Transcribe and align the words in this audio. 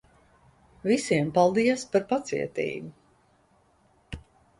Visiem, 0.85 1.27
paldies 1.35 1.83
par 1.95 2.01
pacietību. 2.13 4.19